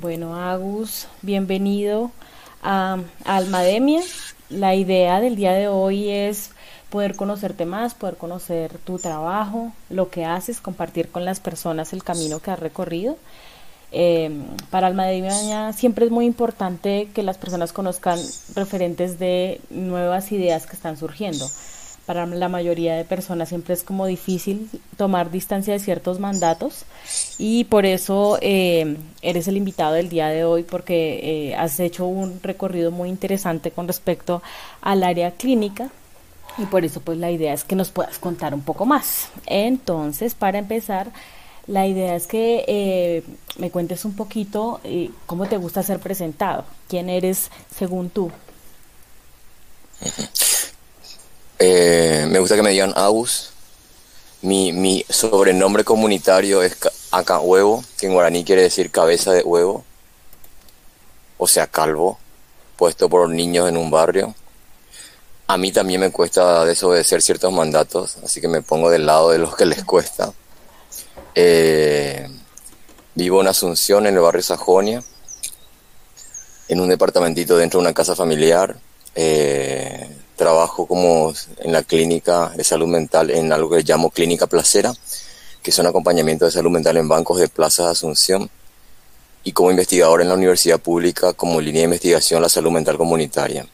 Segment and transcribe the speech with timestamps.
[0.00, 2.10] Bueno, Agus, bienvenido
[2.62, 4.00] a, Almademia.
[4.48, 6.52] La idea del día de hoy es
[6.88, 12.02] poder conocerte más, poder conocer tu trabajo, lo que haces, compartir con las personas el
[12.02, 13.18] camino que has recorrido.
[13.92, 14.30] Eh,
[14.70, 18.18] para Almademia siempre es muy importante que las personas conozcan
[18.54, 21.46] referentes de nuevas ideas que están surgiendo
[22.06, 26.84] para la mayoría de personas siempre es como difícil tomar distancia de ciertos mandatos
[27.38, 32.06] y por eso eh, eres el invitado del día de hoy porque eh, has hecho
[32.06, 34.42] un recorrido muy interesante con respecto
[34.80, 35.90] al área clínica
[36.58, 39.28] y por eso pues la idea es que nos puedas contar un poco más.
[39.46, 41.12] Entonces, para empezar,
[41.68, 43.22] la idea es que eh,
[43.58, 44.80] me cuentes un poquito
[45.26, 48.32] cómo te gusta ser presentado, quién eres según tú.
[51.62, 53.50] Eh, me gusta que me digan Agus.
[54.40, 56.74] Mi, sobrenombre comunitario es
[57.10, 59.84] Acá Huevo, que en guaraní quiere decir cabeza de huevo,
[61.36, 62.18] o sea, calvo,
[62.76, 64.34] puesto por niños en un barrio.
[65.48, 69.38] A mí también me cuesta desobedecer ciertos mandatos, así que me pongo del lado de
[69.38, 70.32] los que les cuesta.
[71.34, 72.26] Eh,
[73.14, 75.02] vivo en Asunción, en el barrio Sajonia,
[76.68, 78.78] en un departamentito dentro de una casa familiar.
[79.14, 84.94] Eh, trabajo como en la clínica de salud mental en algo que llamo clínica placera,
[85.62, 88.50] que son acompañamiento de salud mental en bancos de Plaza de Asunción,
[89.44, 93.66] y como investigador en la universidad pública como línea de investigación la salud mental comunitaria.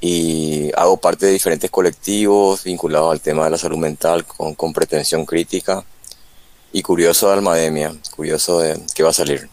[0.00, 4.72] Y hago parte de diferentes colectivos vinculados al tema de la salud mental con, con
[4.72, 5.82] pretensión crítica
[6.72, 9.48] y curioso de Almademia, curioso de qué va a salir.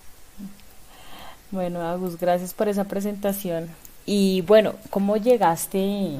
[1.50, 3.70] Bueno, Agus, gracias por esa presentación.
[4.06, 6.12] Y bueno, ¿cómo llegaste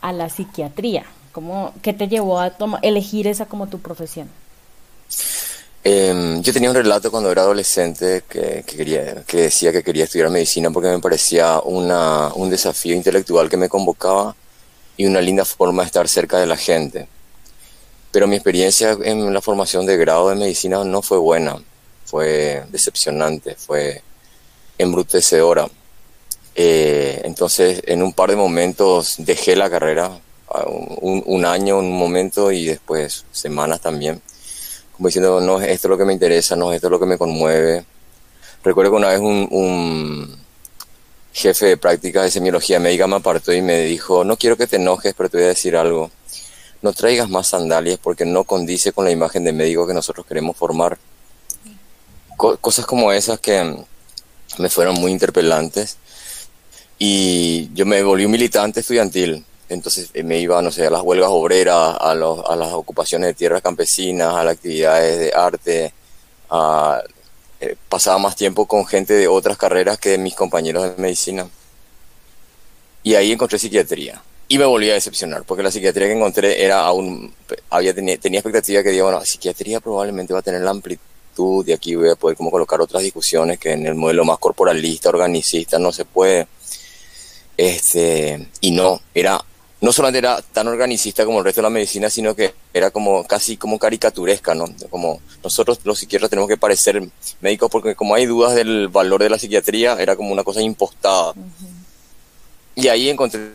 [0.00, 1.04] a la psiquiatría?
[1.32, 4.28] ¿Cómo, ¿Qué te llevó a elegir esa como tu profesión?
[5.82, 10.28] Em, yo tenía un relato cuando era adolescente que, quería, que decía que quería estudiar
[10.28, 14.36] medicina porque me parecía una, un desafío intelectual que me convocaba
[14.96, 17.08] y una linda forma de estar cerca de la gente.
[18.10, 21.56] Pero mi experiencia en la formación de grado de medicina no fue buena,
[22.04, 24.02] fue decepcionante, fue
[24.76, 25.68] embrutecedora.
[26.62, 30.10] Eh, entonces, en un par de momentos dejé la carrera,
[30.66, 34.20] un, un, año, un momento y después semanas también,
[34.92, 37.16] como diciendo, no, esto es lo que me interesa, no, esto es lo que me
[37.16, 37.86] conmueve.
[38.62, 40.36] Recuerdo que una vez un, un
[41.32, 44.76] jefe de práctica de semiología médica me apartó y me dijo, no quiero que te
[44.76, 46.10] enojes, pero te voy a decir algo.
[46.82, 50.58] No traigas más sandalias porque no condice con la imagen de médico que nosotros queremos
[50.58, 50.98] formar.
[52.36, 53.82] cosas como esas que
[54.58, 55.96] me fueron muy interpelantes
[57.02, 59.42] y yo me volví un militante estudiantil.
[59.70, 63.28] Entonces eh, me iba, no sé, a las huelgas obreras, a, los, a las ocupaciones
[63.28, 65.94] de tierras campesinas, a las actividades de arte.
[67.60, 71.48] Eh, pasaba más tiempo con gente de otras carreras que mis compañeros de medicina.
[73.02, 74.22] Y ahí encontré psiquiatría.
[74.48, 77.32] Y me volví a decepcionar, porque la psiquiatría que encontré era aún,
[77.70, 81.72] había, tenía, tenía expectativa que digo, bueno, psiquiatría probablemente va a tener la amplitud y
[81.72, 85.78] aquí voy a poder como colocar otras discusiones que en el modelo más corporalista, organicista,
[85.78, 86.46] no se puede.
[87.60, 89.38] Este, y no, era,
[89.82, 93.26] no solamente era tan organicista como el resto de la medicina, sino que era como
[93.26, 94.64] casi como caricaturesca, ¿no?
[94.88, 97.06] Como nosotros los psiquiatras tenemos que parecer
[97.42, 101.34] médicos porque como hay dudas del valor de la psiquiatría, era como una cosa impostada.
[102.76, 103.50] Y ahí encontré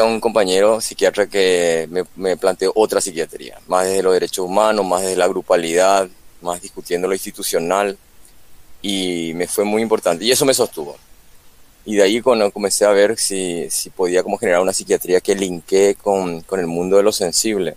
[0.00, 4.86] a un compañero psiquiatra que me, me, planteó otra psiquiatría, más desde los derechos humanos,
[4.86, 6.08] más desde la grupalidad,
[6.40, 7.98] más discutiendo lo institucional,
[8.80, 10.24] y me fue muy importante.
[10.24, 10.96] Y eso me sostuvo.
[11.84, 15.34] Y de ahí cuando comencé a ver si, si podía como generar una psiquiatría que
[15.34, 17.76] linkee con, con el mundo de lo sensible.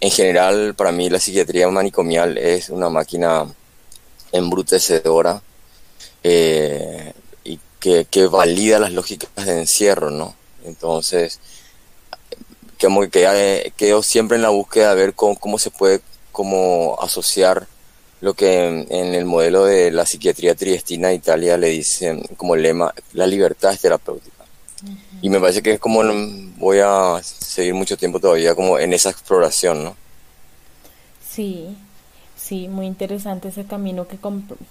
[0.00, 3.46] En general, para mí la psiquiatría manicomial es una máquina
[4.32, 5.42] embrutecedora
[6.22, 7.12] eh,
[7.44, 10.34] y que, que, valida las lógicas de encierro, ¿no?
[10.64, 11.40] Entonces,
[12.80, 16.00] como que quedo siempre en la búsqueda de ver cómo, cómo se puede
[16.32, 17.68] como asociar
[18.24, 22.94] lo que en el modelo de la psiquiatría triestina de Italia le dicen como lema,
[23.12, 24.46] la libertad es terapéutica.
[25.20, 26.00] Y me parece que es como
[26.56, 29.96] voy a seguir mucho tiempo todavía como en esa exploración, ¿no?
[31.28, 31.76] Sí,
[32.34, 34.16] sí, muy interesante ese camino que,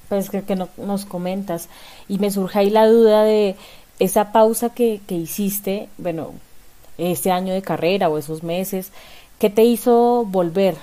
[0.10, 1.70] pues, que, que nos comentas.
[2.08, 3.56] Y me surge ahí la duda de
[4.00, 6.34] esa pausa que, que hiciste, bueno,
[6.98, 8.92] este año de carrera o esos meses,
[9.38, 10.76] ¿qué te hizo volver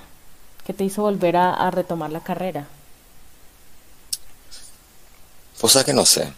[0.64, 2.66] ¿Qué te hizo volver a, retomar la carrera?
[5.60, 6.32] Cosa que no sé.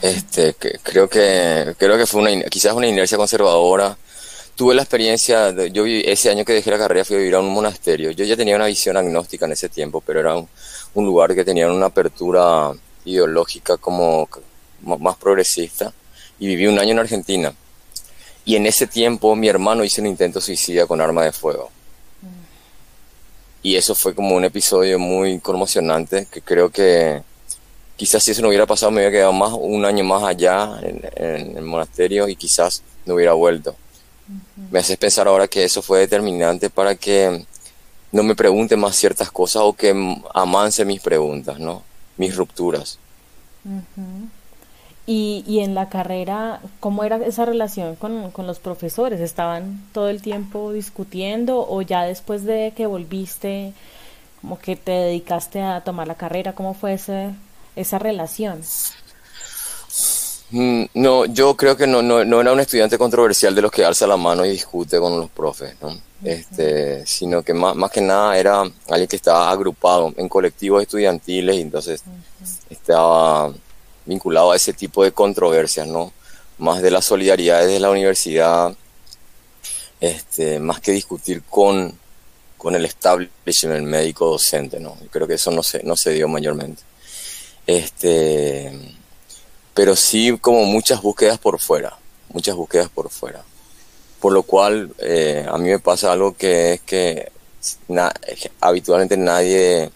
[0.00, 3.96] Este, que, creo que creo que fue una quizás una inercia conservadora.
[4.56, 7.34] tuve la experiencia, de, yo viví, ese año que dejé la carrera fui a vivir
[7.34, 8.10] a un monasterio.
[8.12, 10.48] Yo ya tenía una visión agnóstica en ese tiempo, pero era un,
[10.94, 12.72] un lugar que tenía una apertura
[13.04, 14.28] ideológica como
[14.82, 15.92] más progresista
[16.38, 17.54] y viví un año en Argentina.
[18.44, 21.70] Y en ese tiempo mi hermano hizo un intento suicida con arma de fuego.
[23.62, 27.22] Y eso fue como un episodio muy conmocionante que creo que
[27.96, 31.56] quizás si eso no hubiera pasado me hubiera quedado más un año más allá en,
[31.56, 33.76] el monasterio y quizás no hubiera vuelto.
[34.70, 37.44] Me haces pensar ahora que eso fue determinante para que
[38.10, 39.94] no me pregunte más ciertas cosas o que
[40.34, 41.82] amance mis preguntas, ¿no?
[42.16, 42.98] Mis rupturas.
[45.04, 49.20] Y, y en la carrera, ¿cómo era esa relación con, con, los profesores?
[49.20, 53.72] ¿Estaban todo el tiempo discutiendo o ya después de que volviste,
[54.40, 56.52] como que te dedicaste a tomar la carrera?
[56.52, 57.30] ¿Cómo fue ese,
[57.74, 58.62] esa relación?
[60.50, 63.84] Mm, no, yo creo que no, no, no, era un estudiante controversial de los que
[63.84, 65.96] alza la mano y discute con los profes, ¿no?
[66.24, 71.56] este, sino que más, más que nada era alguien que estaba agrupado en colectivos estudiantiles
[71.56, 72.02] y entonces
[72.70, 73.52] estaba
[74.04, 76.12] vinculado a ese tipo de controversias, ¿no?
[76.58, 78.74] Más de la solidaridad de la universidad,
[80.00, 81.98] este, más que discutir con,
[82.58, 84.96] con el establishment médico docente, ¿no?
[85.10, 86.82] Creo que eso no se, no se dio mayormente.
[87.66, 88.72] Este,
[89.74, 91.96] pero sí como muchas búsquedas por fuera,
[92.30, 93.42] muchas búsquedas por fuera.
[94.20, 97.32] Por lo cual eh, a mí me pasa algo que es que
[98.60, 99.90] habitualmente nadie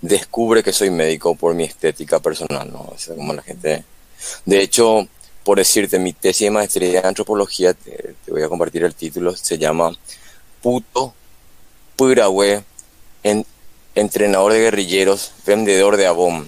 [0.00, 2.80] descubre que soy médico por mi estética personal, ¿no?
[2.80, 3.84] O como la gente...
[4.44, 5.08] De hecho,
[5.44, 9.56] por decirte, mi tesis de maestría de antropología, te, voy a compartir el título, se
[9.56, 9.92] llama
[10.62, 11.14] Puto
[11.96, 12.62] Purahue,
[13.22, 13.46] en,
[13.94, 16.46] entrenador de guerrilleros, vendedor de abom.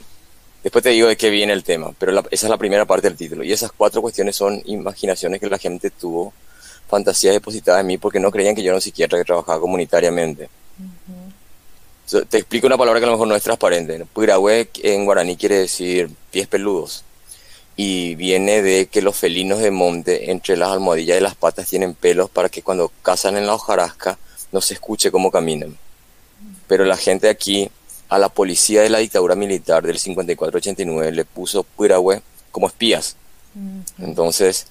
[0.63, 3.17] Después te digo de qué viene el tema, pero esa es la primera parte del
[3.17, 3.43] título.
[3.43, 6.33] Y esas cuatro cuestiones son imaginaciones que la gente tuvo,
[6.89, 10.49] fantasías depositadas en mí porque no creían que yo era un psiquiatra que trabajaba comunitariamente.
[12.29, 14.05] Te explico una palabra que a lo mejor no es transparente.
[14.13, 17.05] Purahue en guaraní quiere decir pies peludos.
[17.75, 21.95] Y viene de que los felinos de monte, entre las almohadillas de las patas, tienen
[21.95, 24.19] pelos para que cuando cazan en la hojarasca
[24.51, 25.79] no se escuche cómo caminan.
[26.67, 27.71] Pero la gente aquí,
[28.11, 32.21] a la policía de la dictadura militar del 54-89, le puso Purahue
[32.51, 33.17] como espías.
[33.99, 34.67] Entonces,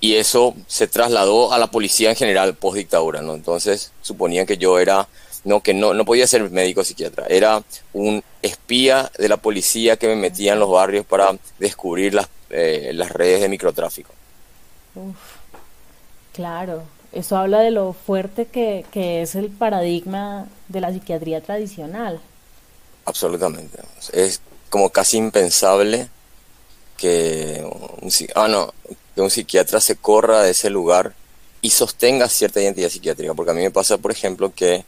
[0.00, 3.34] y eso se trasladó a la policía en general post dictadura, ¿no?
[3.34, 5.08] Entonces, suponían que yo era
[5.44, 7.62] no, que no, no podía ser médico psiquiatra, era
[7.92, 12.92] un espía de la policía que me metía en los barrios para descubrir las, eh,
[12.94, 14.12] las redes de microtráfico.
[16.32, 22.20] claro, eso habla de lo fuerte que, que es el paradigma de la psiquiatría tradicional.
[23.04, 23.78] Absolutamente,
[24.12, 24.40] es
[24.70, 26.08] como casi impensable
[26.96, 27.62] que
[28.00, 28.72] un, ah, no,
[29.14, 31.14] que un psiquiatra se corra de ese lugar
[31.60, 34.84] y sostenga cierta identidad psiquiátrica, porque a mí me pasa, por ejemplo, que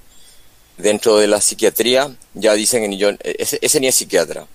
[0.76, 4.46] dentro de la psiquiatría ya dicen que yo, ese, ese ni es psiquiatra.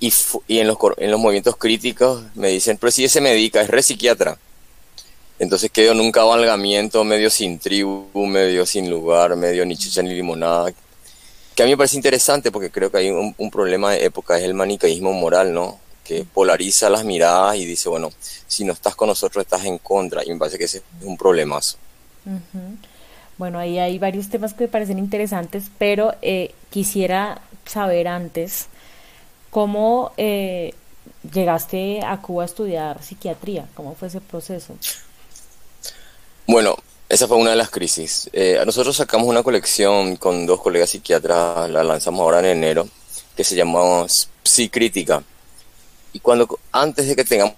[0.00, 0.12] Y,
[0.46, 3.82] y en, los, en los movimientos críticos me dicen, pero si ese medica, es re
[3.82, 4.38] psiquiatra.
[5.40, 10.14] Entonces quedo en un cabalgamiento medio sin tribu, medio sin lugar, medio ni chicha ni
[10.14, 10.72] limonada.
[11.54, 14.38] Que a mí me parece interesante porque creo que hay un, un problema de época,
[14.38, 15.78] es el manicaísmo moral, ¿no?
[16.04, 18.10] Que polariza las miradas y dice, bueno,
[18.46, 20.24] si no estás con nosotros, estás en contra.
[20.24, 21.76] Y me parece que ese es un problemazo.
[23.38, 28.66] Bueno, ahí hay varios temas que me parecen interesantes, pero eh, quisiera saber antes
[29.50, 30.74] cómo eh,
[31.32, 34.74] llegaste a Cuba a estudiar psiquiatría, cómo fue ese proceso.
[36.48, 36.76] Bueno,
[37.08, 38.28] esa fue una de las crisis.
[38.32, 42.88] Eh, nosotros sacamos una colección con dos colegas psiquiatras, la lanzamos ahora en enero,
[43.36, 44.06] que se llamó
[44.42, 45.22] Psicrítica.
[46.12, 47.54] Y cuando, antes de que tengamos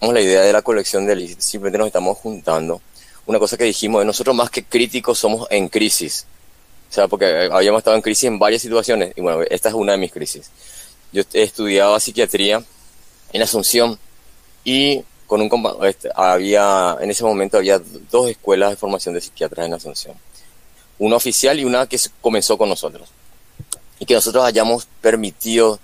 [0.00, 2.80] la idea de la colección de simplemente nos estamos juntando
[3.26, 6.26] una cosa que dijimos, nosotros más que críticos somos en crisis.
[6.90, 9.92] O sea, porque habíamos estado en crisis en varias situaciones, y bueno, esta es una
[9.92, 10.50] de mis crisis.
[11.12, 12.62] Yo estudiaba psiquiatría
[13.32, 13.98] en Asunción
[14.64, 19.66] y con un este, había en ese momento había dos escuelas de formación de psiquiatras
[19.66, 20.16] en Asunción.
[20.98, 23.08] Una oficial y una que comenzó con nosotros.
[23.98, 25.78] Y que nosotros hayamos permitido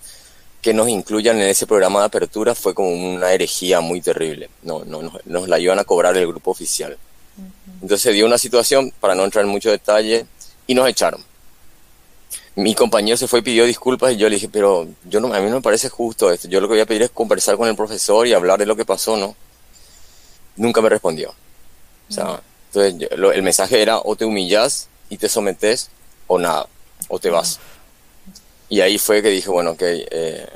[0.60, 4.50] que nos incluyan en ese programa de apertura fue como una herejía muy terrible.
[4.62, 6.98] No, no, nos, nos la iban a cobrar el grupo oficial.
[7.74, 10.26] Entonces se dio una situación, para no entrar en mucho detalle,
[10.66, 11.22] y nos echaron.
[12.56, 15.40] Mi compañero se fue y pidió disculpas y yo le dije, pero yo no, a
[15.40, 16.48] mí no me parece justo esto.
[16.48, 18.74] Yo lo que voy a pedir es conversar con el profesor y hablar de lo
[18.74, 19.36] que pasó, ¿no?
[20.56, 21.34] Nunca me respondió.
[22.08, 22.40] O sea,
[22.72, 25.90] entonces el mensaje era o te humillas y te sometes
[26.26, 26.66] o nada,
[27.08, 27.60] o te vas.
[28.70, 30.48] Y ahí fue que dije, bueno, ok, eh,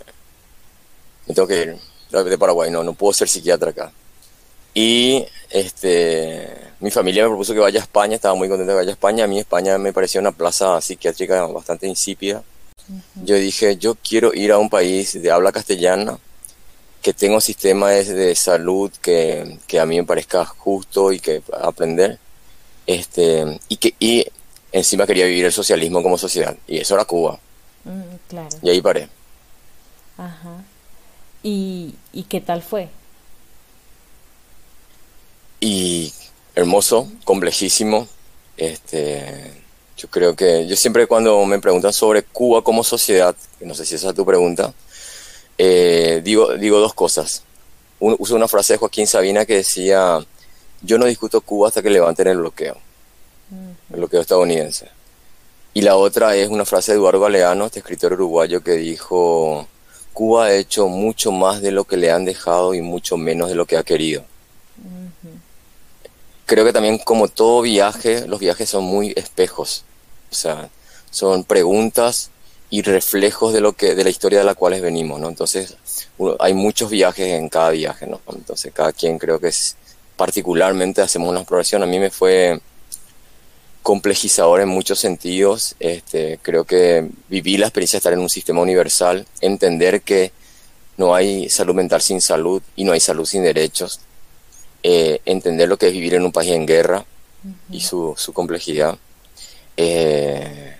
[1.26, 1.76] me tengo que ir
[2.10, 3.92] de Paraguay, no, no puedo ser psiquiatra acá.
[4.72, 8.80] Y este mi familia me propuso que vaya a España, estaba muy contenta de que
[8.80, 9.25] vaya a España.
[9.25, 12.42] A mí España me parecía una plaza psiquiátrica bastante insípida.
[13.22, 16.18] Yo dije, yo quiero ir a un país de habla castellana,
[17.02, 22.18] que tenga un sistema de, salud que, a mí me parezca justo y que aprender.
[22.87, 24.26] Este, y que y
[24.72, 26.56] encima quería vivir el socialismo como sociedad.
[26.66, 27.38] Y eso era Cuba.
[27.84, 29.08] Mm, y ahí paré.
[30.16, 30.64] Ajá.
[31.42, 32.88] ¿Y, ¿Y qué tal fue?
[35.60, 36.12] Y
[36.54, 38.09] hermoso, complejísimo.
[38.57, 39.52] Este,
[39.97, 43.95] yo creo que yo siempre cuando me preguntan sobre Cuba como sociedad, no sé si
[43.95, 44.75] esa es tu pregunta,
[45.59, 47.45] eh, digo, digo dos cosas.
[47.99, 50.19] uso una frase de Joaquín Sabina que decía,
[50.83, 52.76] yo no discuto Cuba hasta que levanten el bloqueo,
[53.90, 54.88] el bloqueo estadounidense.
[55.73, 59.69] Y la otra es una frase de Eduardo Galeano, este escritor uruguayo, que dijo,
[60.12, 63.54] Cuba ha hecho mucho más de lo que le han dejado y mucho menos de
[63.54, 64.25] lo que ha querido
[66.50, 69.85] creo que también como todo viaje, los viajes son muy espejos.
[70.33, 70.69] O sea,
[71.09, 72.33] son preguntas
[72.71, 75.28] y reflejos de lo que de la historia de la cual venimos, ¿no?
[75.28, 75.76] Entonces,
[76.40, 78.21] hay muchos viajes en cada viaje, ¿no?
[78.35, 79.76] Entonces, cada quien creo que es
[80.16, 81.85] particularmente hacemos una exploración.
[81.85, 82.61] A mí me fue
[83.85, 85.76] complejizador en muchos sentidos.
[85.78, 90.33] Este, creo que viví la experiencia de estar en un sistema universal, entender que
[90.97, 94.00] no hay salud mental sin salud y no hay salud sin derechos
[94.82, 97.04] eh, entender lo que es vivir en un país en guerra
[97.70, 98.96] y su, su complejidad.
[99.76, 100.76] Eh,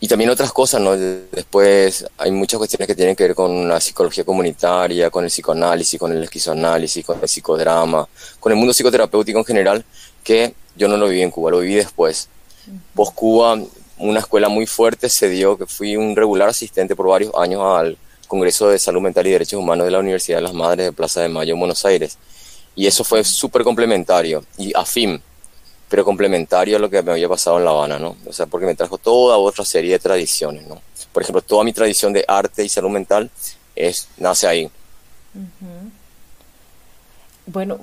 [0.00, 0.96] y también otras cosas, ¿no?
[0.96, 5.98] Después hay muchas cuestiones que tienen que ver con la psicología comunitaria, con el psicoanálisis,
[5.98, 8.06] con el esquizoanálisis, con el psicodrama,
[8.38, 9.84] con el mundo psicoterapéutico en general,
[10.22, 12.28] que yo no lo viví en Cuba, lo viví después.
[12.94, 13.58] Post Cuba,
[13.98, 17.96] una escuela muy fuerte se dio, que fui un regular asistente por varios años al
[18.26, 21.22] Congreso de Salud Mental y Derechos Humanos de la Universidad de las Madres de Plaza
[21.22, 22.18] de Mayo en Buenos Aires.
[22.76, 25.22] Y eso fue súper complementario y afín,
[25.88, 28.16] pero complementario a lo que me había pasado en La Habana, ¿no?
[28.26, 30.80] O sea, porque me trajo toda otra serie de tradiciones, ¿no?
[31.12, 33.30] Por ejemplo, toda mi tradición de arte y salud mental
[33.76, 34.70] es, nace ahí.
[37.46, 37.78] Bueno,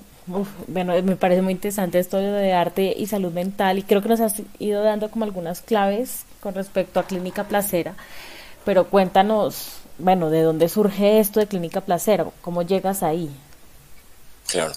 [0.68, 4.22] bueno, me parece muy interesante esto de arte y salud mental y creo que nos
[4.22, 7.96] has ido dando como algunas claves con respecto a Clínica Placera,
[8.66, 9.68] pero cuéntanos,
[9.98, 12.28] bueno, ¿de dónde surge esto de Clínica Placera?
[12.42, 13.30] ¿Cómo llegas ahí?
[14.52, 14.74] Claro.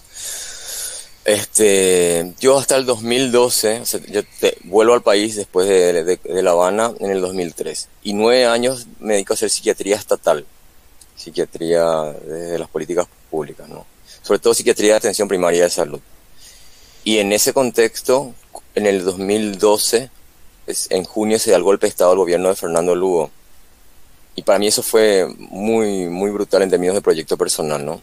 [1.25, 4.21] Este, yo hasta el 2012, yo
[4.65, 9.33] vuelvo al país después de, La Habana en el 2003 y nueve años me dedico
[9.33, 10.45] a hacer psiquiatría estatal,
[11.17, 11.83] psiquiatría
[12.27, 13.87] de las políticas públicas, ¿no?
[14.23, 16.01] Sobre todo psiquiatría de atención primaria de salud.
[17.05, 18.35] Y en ese contexto,
[18.75, 20.11] en el 2012,
[20.91, 23.31] en junio se da el golpe de Estado al gobierno de Fernando Lugo.
[24.37, 28.03] Y para mí eso fue muy, muy brutal en términos de proyecto personal, ¿no?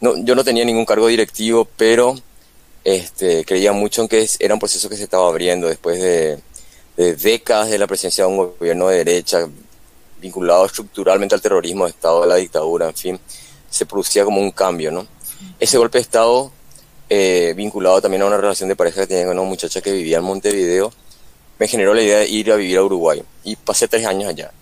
[0.00, 2.14] No, yo no tenía ningún cargo directivo, pero
[2.84, 6.38] este, creía mucho en que era un proceso que se estaba abriendo después de,
[6.96, 9.48] décadas de la presencia de un gobierno de derecha
[10.20, 13.20] vinculado estructuralmente al terrorismo, de Estado, de la dictadura, en fin,
[13.68, 15.06] se producía como un cambio, ¿no?
[15.58, 16.52] Ese golpe de Estado,
[17.08, 20.18] eh, vinculado también a una relación de pareja que tenía con una muchacha que vivía
[20.18, 20.92] en Montevideo,
[21.58, 23.22] me generó la idea de ir a vivir a Uruguay.
[23.44, 24.52] Y pasé tres años allá.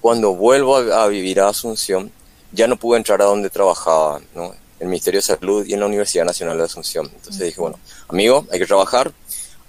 [0.00, 2.10] Cuando vuelvo a, a vivir a Asunción,
[2.52, 4.54] ya no pude entrar a donde trabajaba, ¿no?
[4.80, 7.10] El Ministerio de Salud y en la Universidad Nacional de Asunción.
[7.14, 9.12] Entonces dije, bueno, amigo, hay que trabajar,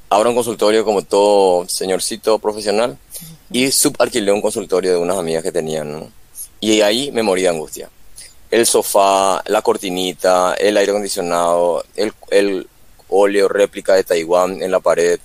[0.10, 2.98] abra un consultorio como todo señorcito profesional
[3.52, 6.12] y subalquilé un consultorio de unas amigas que tenían.
[6.60, 7.90] Y ahí me morí de angustia.
[8.52, 12.68] El sofá, la cortinita, el aire acondicionado, el, el
[13.10, 15.20] óleo réplica de Taiwán en la pared.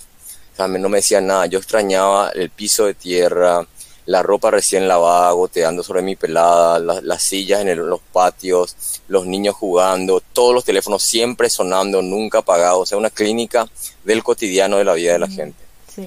[0.56, 1.46] O no me decía nada.
[1.46, 3.66] Yo extrañaba el piso de tierra,
[4.06, 9.54] la ropa recién lavada goteando sobre mi pelada, las sillas en los patios, los niños
[9.54, 13.68] jugando, todos los teléfonos siempre sonando, nunca apagados, o sea, una clínica
[14.04, 15.64] del cotidiano de la vida de la gente.
[15.94, 16.06] Sí.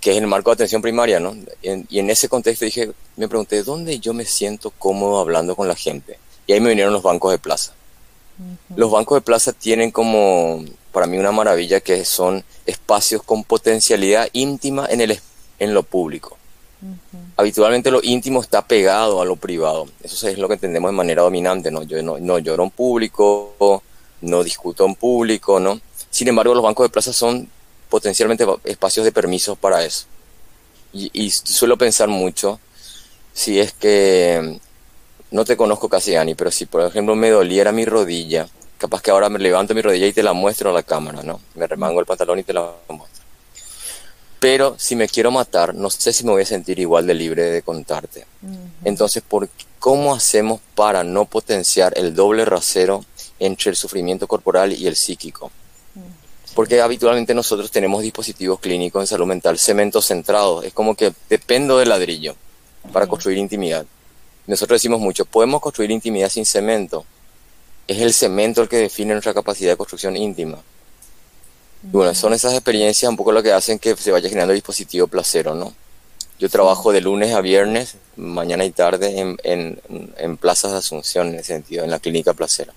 [0.00, 1.36] Que es el marco de atención primaria, ¿no?
[1.62, 5.76] y en ese contexto dije, me pregunté, ¿dónde yo me siento cómodo hablando con la
[5.76, 6.18] gente?
[6.46, 7.74] Y ahí me vinieron los bancos de plaza.
[8.74, 14.28] Los bancos de plaza tienen como, para mí, una maravilla que son espacios con potencialidad
[14.32, 15.20] íntima en, el,
[15.60, 16.38] en lo público
[17.36, 19.88] Habitualmente lo íntimo está pegado a lo privado.
[20.02, 21.82] Eso es lo que entendemos de manera dominante, ¿no?
[21.82, 23.82] Yo no, no lloro en público,
[24.22, 25.80] no discuto en público, ¿no?
[26.10, 27.48] Sin embargo, los bancos de plaza son
[27.88, 30.06] potencialmente espacios de permisos para eso.
[30.92, 32.60] Y, suelo pensar mucho
[33.32, 34.58] si es que
[35.30, 38.46] no te conozco casi, Ani, pero si por ejemplo me doliera mi rodilla,
[38.76, 41.40] capaz que ahora me levanto mi rodilla y te la muestro a la cámara, ¿no?
[41.54, 43.21] Me remango el pantalón y te la muestro.
[44.42, 47.44] Pero si me quiero matar, no sé si me voy a sentir igual de libre
[47.44, 48.26] de contarte.
[48.82, 53.04] Entonces, ¿por ¿cómo hacemos para no potenciar el doble rasero
[53.38, 55.52] entre el sufrimiento corporal y el psíquico?
[56.56, 60.64] Porque habitualmente nosotros tenemos dispositivos clínicos en salud mental cemento centrados.
[60.64, 62.34] Es como que dependo del ladrillo
[62.92, 63.86] para construir intimidad.
[64.48, 67.04] Nosotros decimos mucho, podemos construir intimidad sin cemento.
[67.86, 70.58] Es el cemento el que define nuestra capacidad de construcción íntima.
[71.84, 74.58] Y bueno, son esas experiencias un poco lo que hacen que se vaya generando el
[74.58, 75.72] dispositivo placero, ¿no?
[76.38, 79.80] Yo trabajo de lunes a viernes, mañana y tarde, en, en,
[80.16, 82.72] en plazas de Asunción, en ese sentido, en la clínica placera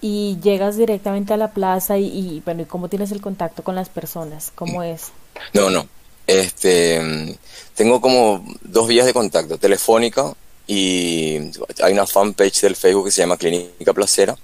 [0.00, 3.88] y llegas directamente a la plaza y, bueno, ¿y cómo tienes el contacto con las
[3.88, 4.52] personas?
[4.54, 5.08] ¿Cómo es?
[5.52, 5.88] No, no.
[6.26, 7.36] Este,
[7.74, 10.34] tengo como dos vías de contacto, telefónica
[10.66, 11.38] y
[11.82, 14.36] hay una fanpage del Facebook que se llama Clínica Placera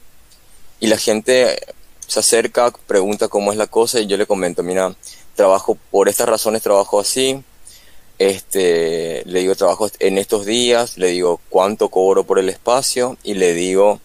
[0.80, 1.60] y la gente
[2.06, 4.94] se acerca, pregunta cómo es la cosa y yo le comento, mira,
[5.34, 7.42] trabajo por estas razones, trabajo así,
[8.18, 13.34] este, le digo trabajo en estos días, le digo cuánto cobro por el espacio y
[13.34, 14.00] le digo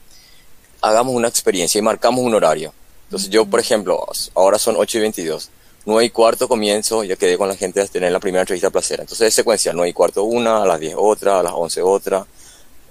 [0.82, 2.74] hagamos una experiencia y marcamos un horario.
[3.06, 5.50] Entonces yo, por ejemplo, ahora son 8 y 22.
[5.86, 9.03] 9 y cuarto comienzo, ya quedé con la gente a tener la primera entrevista placera.
[9.03, 12.25] Entonces es secuencial, 9 y cuarto una, a las 10 otra, a las 11 otra,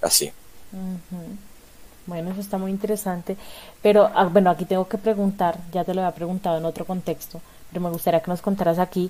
[0.01, 0.31] así.
[2.05, 3.37] Bueno, eso está muy interesante.
[3.81, 7.41] Pero ah, bueno, aquí tengo que preguntar, ya te lo había preguntado en otro contexto,
[7.71, 9.09] pero me gustaría que nos contaras aquí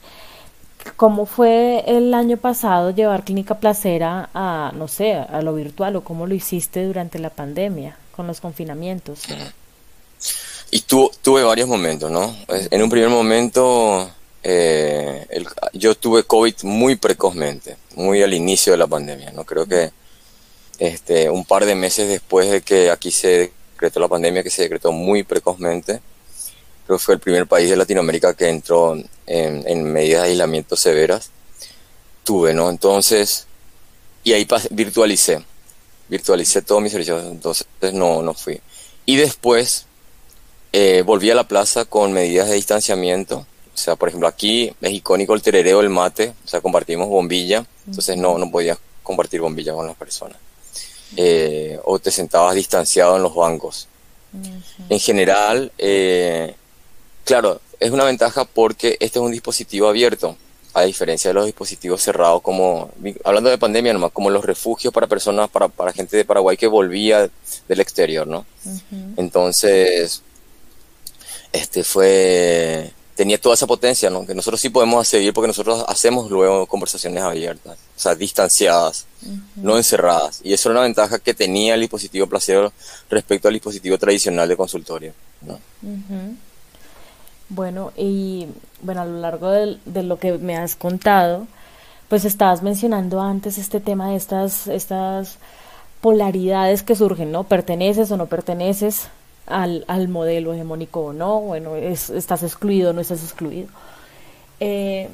[0.95, 6.03] cómo fue el año pasado llevar Clínica Placera a, no sé, a lo virtual o
[6.03, 9.23] cómo lo hiciste durante la pandemia con los confinamientos.
[10.71, 12.35] Y tuve varios momentos, ¿no?
[12.47, 14.09] En un primer momento
[14.43, 15.25] eh,
[15.73, 19.43] yo tuve COVID muy precozmente, muy al inicio de la pandemia, ¿no?
[19.45, 19.91] Creo que
[20.77, 24.63] este, un par de meses después de que aquí se decretó la pandemia, que se
[24.63, 26.01] decretó muy precozmente,
[26.85, 30.75] creo que fue el primer país de Latinoamérica que entró en, en medidas de aislamiento
[30.75, 31.31] severas,
[32.23, 32.69] tuve, ¿no?
[32.69, 33.47] Entonces,
[34.23, 35.43] y ahí virtualicé
[36.09, 38.59] virtualicé todo mi servicio, entonces no, no fui.
[39.05, 39.85] Y después
[40.73, 43.45] eh, volví a la plaza con medidas de distanciamiento.
[43.73, 47.65] O sea, por ejemplo, aquí es icónico el terereo, el mate, o sea, compartimos bombilla,
[47.87, 50.37] entonces no, no podías compartir bombilla con las personas.
[51.17, 53.87] Eh, o te sentabas distanciado en los bancos.
[54.89, 56.53] En general, eh,
[57.25, 60.37] claro, es una ventaja porque este es un dispositivo abierto
[60.73, 62.91] a diferencia de los dispositivos cerrados, como,
[63.23, 66.67] hablando de pandemia nomás, como los refugios para personas, para, para gente de Paraguay que
[66.67, 67.29] volvía
[67.67, 68.45] del exterior, ¿no?
[69.17, 70.21] Entonces,
[71.51, 74.25] este fue, tenía toda esa potencia, ¿no?
[74.25, 79.07] Que nosotros sí podemos seguir porque nosotros hacemos luego conversaciones abiertas, o sea, distanciadas,
[79.57, 80.39] no encerradas.
[80.41, 82.71] Y eso era una ventaja que tenía el dispositivo placebo
[83.09, 85.59] respecto al dispositivo tradicional de consultorio, ¿no?
[87.49, 88.47] Bueno, y
[88.81, 91.45] bueno, a lo largo de, lo que me has contado,
[92.07, 95.39] pues estabas mencionando antes este tema de estas, estas
[95.99, 97.43] polaridades que surgen, ¿no?
[97.43, 99.09] ¿Perteneces o no perteneces
[99.49, 101.41] al, al modelo hegemónico o no?
[101.41, 103.67] Bueno, es, estás excluido o no estás excluido.
[104.59, 105.09] Eh,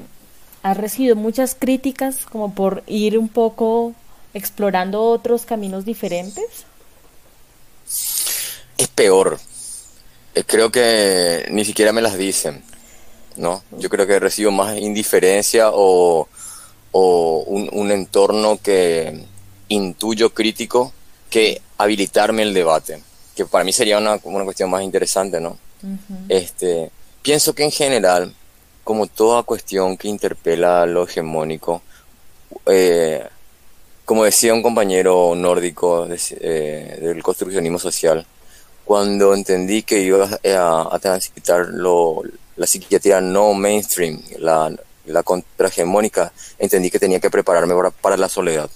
[0.62, 3.94] has recibido muchas críticas como por ir un poco
[4.34, 6.66] explorando otros caminos diferentes.
[8.76, 9.38] Es peor,
[10.34, 12.62] eh, creo que ni siquiera me las dicen,
[13.36, 13.62] ¿no?
[13.70, 16.28] Yo creo que recibo más indiferencia o,
[16.92, 19.24] un, entorno que
[19.68, 20.92] intuyo crítico
[21.30, 23.02] que habilitarme el debate,
[23.36, 25.58] que para mí sería una, una cuestión más interesante, ¿no?
[26.28, 26.90] este,
[27.22, 28.34] pienso que en general,
[28.82, 31.82] como toda cuestión que interpela lo hegemónico,
[32.66, 33.24] eh,
[34.04, 38.26] como decía un compañero nórdico eh, del construccionismo social,
[38.84, 42.22] cuando entendí que iba a, transitar lo,
[42.56, 44.72] la psiquiatría no mainstream, la,
[45.06, 48.70] la contrahegemónica, entendí que tenía que prepararme para, la soledad.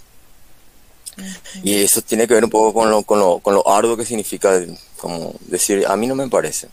[1.63, 4.05] Y eso tiene que ver un poco con lo, con lo, con lo arduo que
[4.05, 4.61] significa
[4.99, 6.69] como decir, a mí no me parece.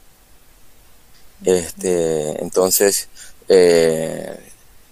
[1.43, 3.07] Este, entonces,
[3.47, 4.38] eh,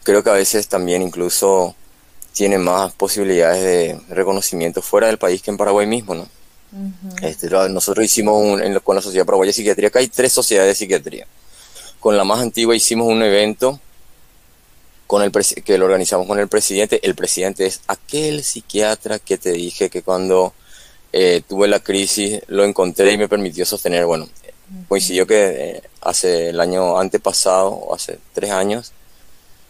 [0.03, 1.75] creo que a veces también incluso
[2.33, 6.27] tiene más posibilidades de reconocimiento fuera del país que en Paraguay mismo, ¿no?
[7.21, 10.75] este, nosotros hicimos un, con la Sociedad Paraguaya de Psiquiatría, que hay tres sociedades de
[10.75, 11.27] psiquiatría.
[11.99, 13.79] Con la más antigua hicimos un evento
[15.07, 16.99] con el que lo organizamos con el presidente.
[17.03, 20.53] El presidente es aquel psiquiatra que te dije que cuando
[21.13, 24.05] eh, tuve la crisis lo encontré y me permitió sostener.
[24.05, 24.27] Bueno,
[24.87, 28.91] coincidió que eh, hace el año antepasado, hace tres años,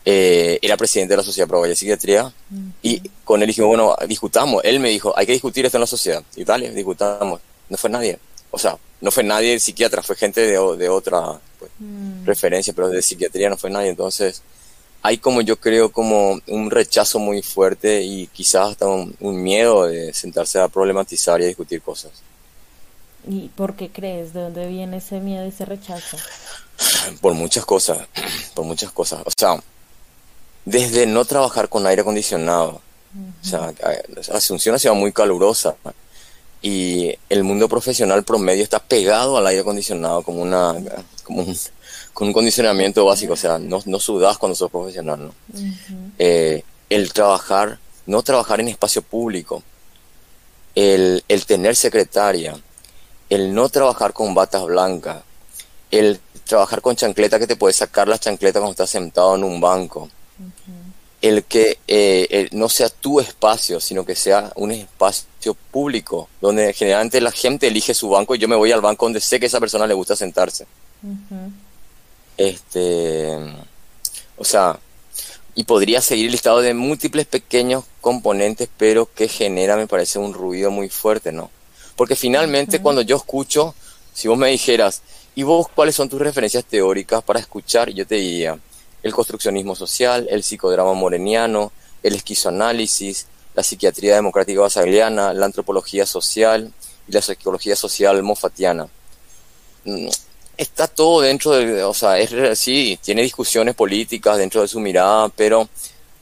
[0.06, 2.32] eh, era presidente de la Sociedad Paraguaya de Psiquiatría,
[2.82, 4.64] y con él dijimos, bueno, discutamos.
[4.64, 6.24] Él me dijo, hay que discutir esto en la sociedad.
[6.36, 7.42] Y dale, discutamos.
[7.70, 8.20] No fue nadie.
[8.52, 12.26] O sea, no fue nadie psiquiatra, fue gente de, de otra pues, mm.
[12.26, 13.90] referencia, pero de psiquiatría no fue nadie.
[13.90, 14.42] Entonces,
[15.06, 20.12] hay como yo creo como un rechazo muy fuerte y quizás hasta un, miedo de
[20.16, 22.12] sentarse a problematizar y a discutir cosas.
[23.30, 24.34] ¿Y por qué crees?
[24.34, 26.18] ¿De dónde viene ese miedo, ese rechazo?
[27.22, 28.00] Por muchas cosas,
[28.56, 29.22] por muchas cosas.
[29.24, 29.62] O sea,
[30.66, 32.82] desde no trabajar con aire acondicionado.
[33.44, 33.74] O sea,
[34.34, 35.76] Asunción ha sido muy calurosa
[36.64, 40.76] y el mundo profesional promedio está pegado al aire acondicionado como una
[41.24, 41.56] como un,
[42.16, 45.34] con un condicionamiento básico, o sea, no, no sudas cuando sos profesional, ¿no?
[46.18, 49.62] Eh, el trabajar, no trabajar en espacio público,
[50.76, 52.58] el, tener secretaria,
[53.30, 55.24] el no trabajar con batas blancas,
[55.92, 59.60] el trabajar con chancleta que te puedes sacar las chancletas cuando estás sentado en un
[59.60, 60.10] banco,
[61.22, 67.20] el que eh, no sea tu espacio, sino que sea un espacio público, donde generalmente
[67.20, 69.60] la gente elige su banco y yo me voy al banco donde sé que esa
[69.60, 70.66] persona le gusta sentarse.
[72.38, 73.38] Este,
[74.38, 74.80] o sea,
[75.56, 80.34] y podría seguir el listado de múltiples pequeños componentes, pero que genera, me parece, un
[80.34, 81.50] ruido muy fuerte, ¿no?
[81.96, 83.74] Porque finalmente cuando yo escucho,
[84.14, 85.02] si vos me dijeras,
[85.34, 87.90] ¿y vos cuáles son tus referencias teóricas para escuchar?
[87.92, 88.60] Yo te diría,
[89.02, 91.72] el construccionismo social, el psicodrama moreniano,
[92.04, 96.74] el esquizoanálisis, la psiquiatría democrática basagliana, la antropología social
[97.08, 98.88] y la psicología social mofatiana.
[100.58, 105.30] Está todo dentro de, o sea, es, sí, tiene discusiones políticas dentro de su mirada,
[105.30, 105.68] pero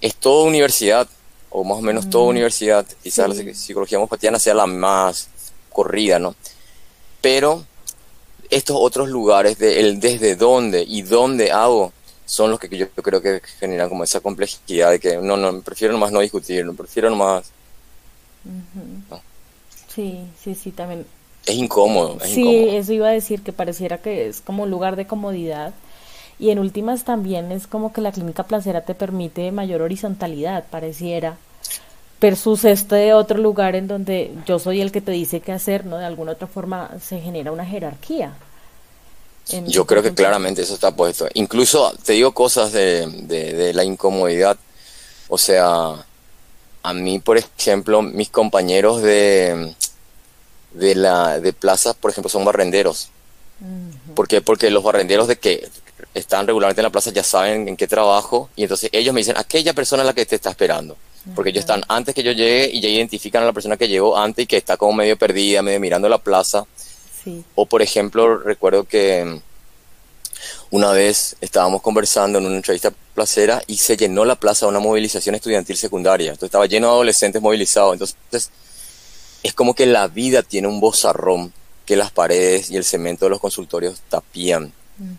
[0.01, 1.07] es toda universidad,
[1.49, 5.29] o más o menos toda mm, universidad, quizás la psicología mofatiana sea la más
[5.71, 6.35] corrida, ¿no?
[7.21, 7.63] Pero
[8.49, 11.93] estos otros lugares de el desde dónde y dónde hago
[12.25, 15.93] son los que yo, creo que generan como esa complejidad de que no, no, prefiero
[15.93, 17.51] nomás no discutir, prefiero nomás...
[19.87, 21.05] Sí, sí, sí, también.
[21.45, 22.17] Es incómodo.
[22.23, 25.73] sí, eso iba a decir que pareciera que es como un lugar de comodidad.
[26.39, 31.37] Y en últimas también es como que la clínica placera te permite mayor horizontalidad, pareciera,
[32.19, 35.97] versus este otro lugar en donde yo soy el que te dice qué hacer, ¿no?
[35.97, 38.33] De alguna otra forma se genera una jerarquía.
[39.67, 41.27] Yo creo que claramente eso está puesto.
[41.33, 44.57] Incluso te digo cosas de, de, la incomodidad.
[45.27, 46.05] O sea,
[46.81, 49.75] a mí, por ejemplo, mis compañeros de,
[50.73, 53.09] de, la, de plazas, por ejemplo, son barrenderos.
[54.15, 54.41] ¿Por qué?
[54.41, 55.69] Porque los barrenderos de que
[56.13, 59.37] están regularmente en la plaza ya saben en qué trabajo y entonces ellos me dicen,
[59.37, 60.97] aquella persona es la que te está esperando.
[61.35, 64.17] Porque ellos están antes que yo llegue y ya identifican a la persona que llegó
[64.17, 66.65] antes y que está como medio perdida, medio mirando la plaza
[67.55, 69.41] o por ejemplo, recuerdo que
[70.71, 74.79] una vez estábamos conversando en una entrevista placera y se llenó la plaza de una
[74.79, 76.31] movilización estudiantil secundaria.
[76.31, 77.93] Entonces estaba lleno de adolescentes movilizados.
[77.93, 78.49] Entonces
[79.43, 81.53] es como que la vida tiene un bozarrón
[81.85, 84.71] que las paredes y el cemento de los consultorios tapían,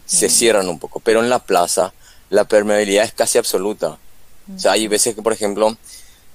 [0.06, 0.98] se cierran un poco.
[1.00, 1.92] Pero en la plaza
[2.30, 3.98] la permeabilidad es casi absoluta.
[4.54, 5.76] O sea, hay veces que, por ejemplo,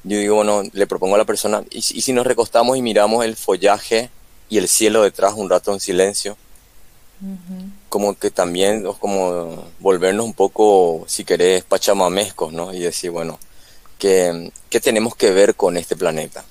[0.04, 3.36] yo digo, bueno, le propongo a la persona, y si nos recostamos y miramos el
[3.36, 4.10] follaje
[4.50, 6.38] y el cielo detrás un rato en silencio.
[7.90, 12.74] Como que también, como volvernos un poco, si querés, pachamamescos, ¿no?
[12.74, 13.40] Y decir, bueno,
[13.98, 16.46] ¿qué, qué tenemos que ver con este planeta?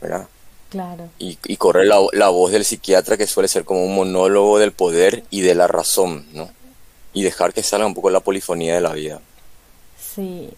[0.00, 0.26] ¿Verdad?
[0.70, 1.08] Claro.
[1.18, 4.72] Y, y correr la, la, voz del psiquiatra que suele ser como un monólogo del
[4.72, 6.50] poder y de la razón, ¿no?
[7.12, 9.20] Y dejar que salga un poco la polifonía de la vida.
[10.14, 10.50] Sí,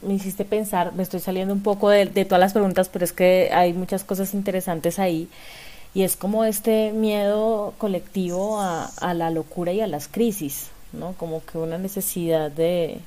[0.00, 3.50] me hiciste pensar, me estoy saliendo un poco de, todas las preguntas, pero es que
[3.52, 5.28] hay muchas cosas interesantes ahí.
[5.92, 11.14] Y es como este miedo colectivo a, la locura y a las crisis, ¿no?
[11.18, 13.00] Como que una necesidad de,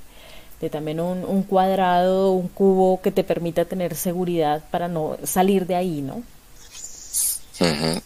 [0.69, 6.01] también un, cuadrado, un cubo que te permita tener seguridad para no salir de ahí,
[6.01, 6.23] ¿no?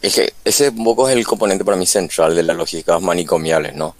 [0.01, 3.73] Es que ese un poco es el componente para mí central de las lógicas manicomiales,
[3.73, 3.95] ¿no?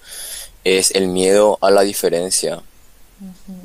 [0.64, 2.62] Es el miedo a la diferencia,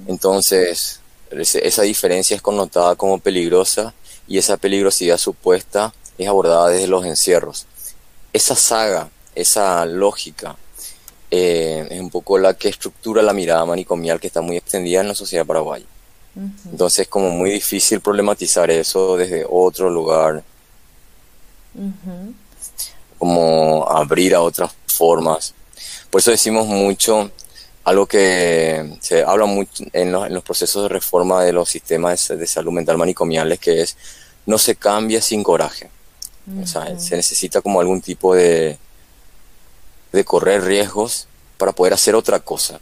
[0.06, 3.94] entonces, esa diferencia es connotada como peligrosa
[4.26, 7.66] y esa peligrosidad supuesta es abordada desde los encierros.
[8.32, 10.56] Esa saga, esa lógica,
[11.36, 15.08] eh, es un poco la que estructura la mirada manicomial que está muy extendida en
[15.08, 15.84] la sociedad paraguaya.
[16.70, 20.42] Entonces es como muy difícil problematizar eso desde otro lugar,
[23.18, 25.54] como abrir a otras formas.
[26.10, 27.30] Por eso decimos mucho
[27.84, 32.72] algo que se habla mucho en los, procesos de reforma de los sistemas de, salud
[32.72, 33.96] mental manicomiales, que es
[34.46, 35.90] no se cambia sin coraje.
[36.62, 38.76] O sea, se necesita como algún tipo de,
[40.14, 41.26] de correr riesgos
[41.58, 42.80] para poder hacer otra cosa.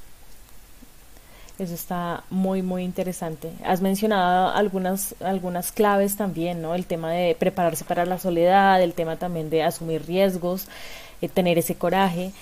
[1.59, 3.53] Eso está muy, muy interesante.
[3.65, 6.75] Has mencionado algunas, algunas claves también, ¿no?
[6.75, 10.67] El tema de prepararse para la soledad, el tema también de asumir riesgos,
[11.21, 12.33] eh, tener ese coraje.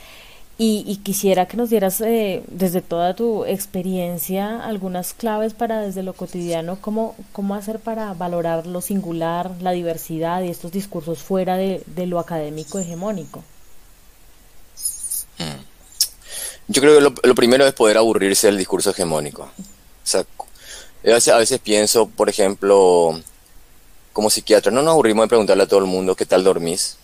[0.62, 6.12] Y, quisiera que nos dieras eh, desde toda tu experiencia algunas claves para desde lo
[6.12, 11.82] cotidiano, cómo, cómo hacer para valorar lo singular, la diversidad y estos discursos fuera de,
[12.06, 13.42] lo académico hegemónico.
[15.40, 15.64] Mm.
[16.68, 19.42] Yo creo que lo, primero es poder aburrirse del discurso hegemónico.
[19.42, 19.50] O
[20.04, 20.24] sea,
[21.34, 23.20] a veces, pienso, por ejemplo,
[24.12, 26.96] como psiquiatra, no nos aburrimos de preguntarle a todo el mundo qué tal dormís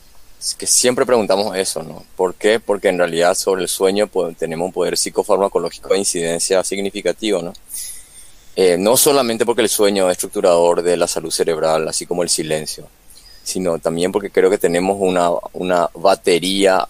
[0.54, 2.04] que siempre preguntamos eso, ¿no?
[2.14, 2.60] ¿Por qué?
[2.60, 7.52] Porque en realidad sobre el sueño pues, tenemos un poder psicofarmacológico de incidencia significativo, ¿no?
[8.54, 12.28] Eh, no solamente porque el sueño es estructurador de la salud cerebral, así como el
[12.28, 12.86] silencio,
[13.42, 16.86] sino también porque creo que tenemos una, una batería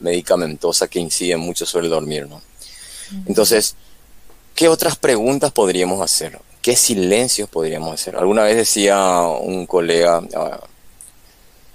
[0.00, 2.42] medicamentosa que incide mucho sobre el dormir, ¿no?
[3.26, 3.76] Entonces,
[4.54, 6.38] ¿qué otras preguntas podríamos hacer?
[6.60, 8.16] ¿Qué silencios podríamos hacer?
[8.16, 10.60] Alguna vez decía un colega, ah,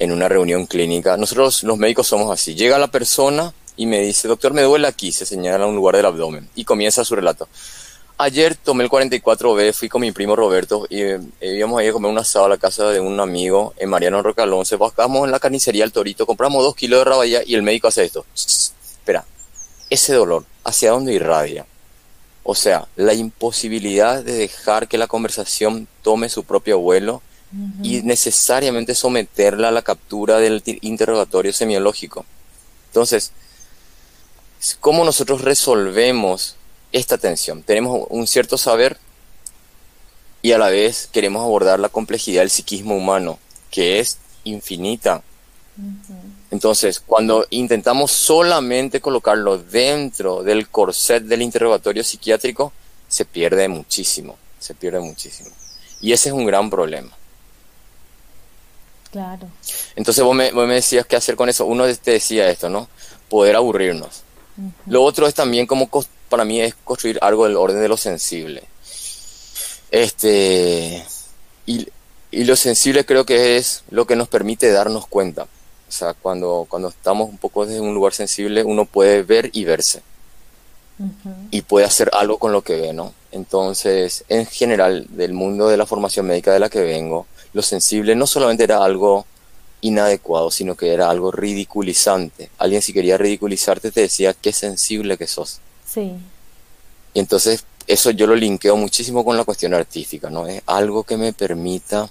[0.01, 1.15] en una reunión clínica.
[1.15, 2.55] Nosotros los médicos somos así.
[2.55, 6.07] Llega la persona y me dice, doctor, me duele aquí, se señala un lugar del
[6.07, 7.47] abdomen y comienza su relato.
[8.23, 11.93] Ayer tomé el 44B, fui con mi primo Roberto y eh, íbamos a ir a
[11.93, 14.63] comer un asado a la casa de un amigo en Mariano Rocalón.
[14.63, 17.87] Se bajamos en la carnicería al Torito, compramos dos kilos de raballa y el médico
[17.87, 18.23] hace esto.
[18.35, 19.25] Espera,
[19.89, 21.65] ese dolor, ¿hacia dónde irradia?
[22.43, 27.23] O sea, la imposibilidad de dejar que la conversación tome su propio vuelo
[27.81, 32.23] y necesariamente someterla a la captura del interrogatorio semiológico.
[32.89, 33.31] Entonces,
[34.79, 36.57] ¿cómo nosotros resolvemos
[36.91, 37.63] esta tensión?
[37.63, 38.97] Tenemos un cierto saber
[40.41, 45.21] y a la vez queremos abordar la complejidad del psiquismo humano, que es infinita.
[46.51, 52.73] Entonces, cuando intentamos solamente colocarlo dentro del corset del interrogatorio psiquiátrico,
[53.07, 55.49] se pierde muchísimo, se pierde muchísimo.
[56.01, 57.11] Y ese es un gran problema.
[59.11, 59.47] Claro.
[59.95, 61.65] Entonces vos me, decías qué hacer con eso.
[61.65, 62.87] Uno te decía esto, ¿no?
[63.29, 64.23] Poder aburrirnos.
[64.85, 65.89] Lo otro es también como
[66.31, 68.63] para mí es construir algo del orden de lo sensible.
[69.91, 71.05] Este
[71.65, 71.87] y,
[72.31, 75.43] lo sensible creo que es lo que nos permite darnos cuenta.
[75.43, 79.65] O sea, cuando, cuando estamos un poco desde un lugar sensible, uno puede ver y
[79.65, 80.01] verse.
[81.49, 83.13] Y puede hacer algo con lo que ve, ¿no?
[83.31, 88.15] Entonces, en general, del mundo de la formación médica de la que vengo, lo sensible
[88.15, 89.25] no solamente era algo
[89.81, 92.49] inadecuado, sino que era algo ridiculizante.
[92.59, 95.59] Alguien si quería ridiculizarte te decía qué sensible que sos.
[95.93, 96.13] Sí.
[97.13, 100.47] Y entonces eso yo lo linkeo muchísimo con la cuestión artística, ¿no?
[100.47, 102.09] Es algo que me permita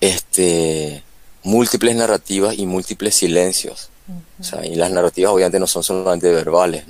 [0.00, 1.02] este
[1.44, 3.90] múltiples narrativas y múltiples silencios.
[4.40, 6.84] o sea, y las narrativas obviamente no son solamente verbales.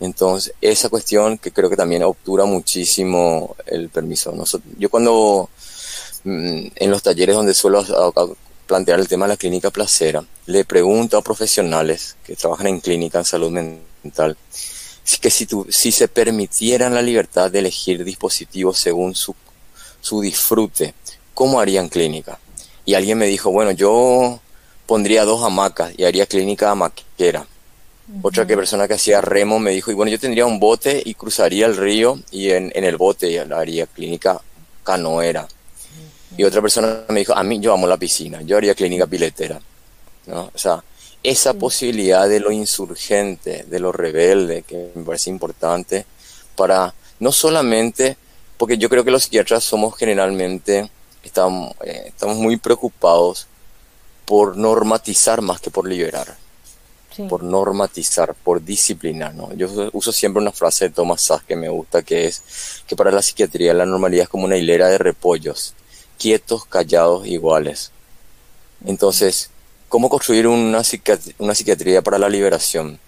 [0.00, 4.34] Entonces, esa cuestión que creo que también obtura muchísimo el permiso.
[4.78, 5.48] yo cuando
[6.24, 7.84] Mm, en los talleres donde suelo
[8.66, 13.18] plantear el tema de la clínica placera, le pregunto a profesionales que trabajan en clínica
[13.18, 13.84] en salud mental
[15.20, 19.34] que si, si se permitieran la libertad de elegir dispositivos según su,
[20.00, 20.94] su disfrute,
[21.32, 22.38] ¿cómo harían clínica?
[22.84, 24.40] Y alguien me dijo, bueno, yo
[24.86, 27.46] pondría dos hamacas y haría clínica hamaquera.
[28.20, 31.14] Otra que persona que hacía remo me dijo, y bueno, yo tendría un bote y
[31.14, 34.38] cruzaría el río y en, en el bote haría clínica
[34.82, 35.48] canoera.
[36.36, 39.58] Y otra persona me dijo, a mí yo amo la piscina, yo haría clínica piletera.
[40.26, 40.50] ¿no?
[40.54, 40.82] O sea,
[41.24, 46.06] esa posibilidad de lo insurgente, de lo rebelde, que me parece importante
[46.54, 48.16] para no solamente,
[48.56, 50.88] porque yo creo que los psiquiatras somos generalmente,
[51.24, 53.46] estamos, eh, estamos muy preocupados
[54.26, 56.36] por normatizar más que por liberar.
[57.28, 59.34] Por normatizar, por disciplinar.
[59.34, 59.52] ¿no?
[59.54, 63.12] Yo uso siempre una frase de Thomas Sass que me gusta, que es que para
[63.12, 65.74] la psiquiatría la normalidad es como una hilera de repollos
[66.18, 67.92] quietos, callados, iguales.
[68.84, 69.50] Entonces,
[69.94, 70.82] ¿cómo construir una,
[71.38, 72.98] una psiquiatría para la liberación?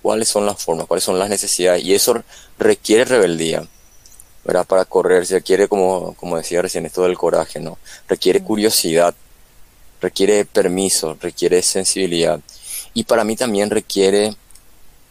[0.00, 0.86] ¿Cuáles son las formas?
[0.86, 1.82] ¿Cuáles son las necesidades?
[1.82, 2.22] Y eso
[2.60, 3.66] requiere rebeldía,
[4.44, 4.64] ¿verdad?
[4.68, 7.76] Para correr, se requiere, como, como decía recién, esto del coraje, ¿no?
[8.06, 9.16] Requiere curiosidad,
[10.00, 12.38] requiere permiso, requiere sensibilidad.
[12.94, 14.36] Y para mí también requiere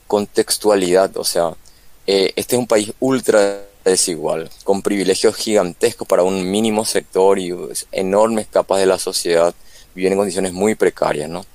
[0.07, 1.57] contextualidad, o sea,
[2.07, 7.53] eh, este es un país ultra desigual, con privilegios gigantescos para un mínimo sector y
[7.91, 9.53] enormes capas de la sociedad
[9.95, 11.45] viven en condiciones muy precarias, ¿no?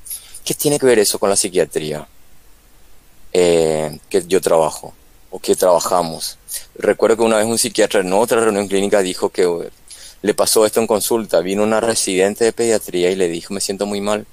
[0.44, 2.08] ¿Qué tiene que ver eso con la psiquiatría
[3.32, 4.94] eh, que yo trabajo
[5.30, 6.38] o que trabajamos?
[6.74, 9.70] Recuerdo que una vez un psiquiatra en otra reunión clínica dijo que
[10.22, 11.40] le pasó esto en consulta.
[11.40, 14.26] Vino una residente de pediatría y le dijo, me siento muy mal.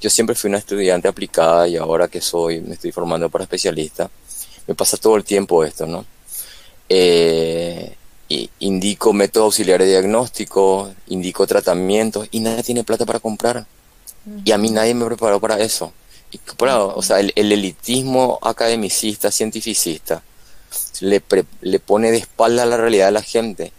[0.00, 4.10] Yo siempre fui una estudiante aplicada y ahora que soy, me estoy formando para especialista,
[4.66, 6.04] me pasa todo el tiempo esto, ¿no?
[6.88, 7.95] eh,
[8.28, 13.66] indico métodos auxiliares de diagnóstico, indico tratamientos y nadie tiene plata para comprar.
[14.44, 15.92] Y a mí nadie me preparó para eso.
[16.32, 20.22] Y, o sea, el, elitismo academicista, cientificista,
[21.00, 21.22] le,
[21.60, 23.72] le pone de espalda a la realidad de la gente.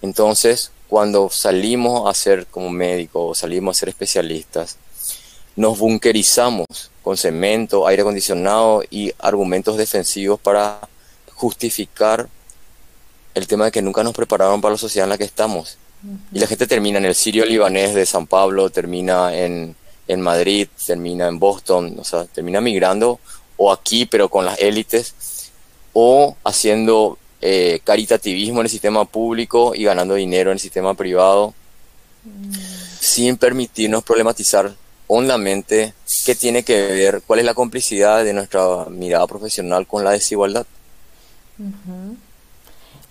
[0.00, 4.78] Entonces, cuando salimos a ser como médicos, salimos a ser especialistas,
[5.56, 6.66] nos bunkerizamos
[7.02, 10.80] con cemento, aire acondicionado y argumentos defensivos para
[11.34, 12.28] justificar
[13.34, 15.78] el tema de que nunca nos prepararon para la sociedad en la que estamos.
[16.32, 19.74] Y la gente termina en el sirio libanés de San Pablo, termina en,
[20.06, 23.20] en Madrid, termina en Boston, o sea, termina migrando
[23.56, 25.14] o aquí, pero con las élites,
[25.92, 31.54] o haciendo eh, caritativismo en el sistema público y ganando dinero en el sistema privado,
[33.00, 34.74] sin permitirnos problematizar
[35.06, 35.94] hondamente
[36.24, 40.66] qué tiene que ver, cuál es la complicidad de nuestra mirada profesional con la desigualdad.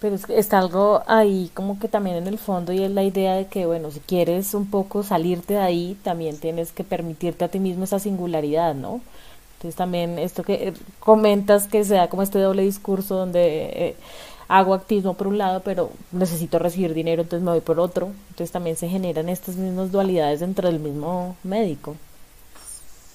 [0.04, 3.36] Pero es, está algo ahí como que también en el fondo y es la idea
[3.36, 7.48] de que, bueno, si quieres un poco salirte de ahí, también tienes que permitirte a
[7.48, 9.00] ti mismo esa singularidad, ¿no?
[9.56, 13.40] Entonces también esto que eh, comentas que sea como este doble discurso donde
[13.74, 13.96] eh,
[14.50, 18.08] hago activismo por un lado, pero necesito recibir dinero, entonces me voy por otro.
[18.32, 21.96] Entonces también se generan estas mismas dualidades dentro del mismo médico.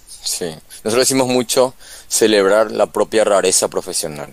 [0.08, 0.46] Sí,
[0.84, 1.74] nosotros decimos mucho
[2.08, 4.30] celebrar la propia rareza profesional.